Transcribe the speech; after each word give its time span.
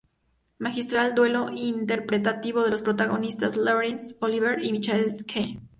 Magistral 0.57 1.13
duelo 1.13 1.51
interpretativo 1.51 2.63
de 2.63 2.71
los 2.71 2.81
protagonistas 2.81 3.55
Laurence 3.55 4.15
Olivier 4.19 4.57
y 4.65 4.71
Michael 4.71 5.25
Caine. 5.31 5.61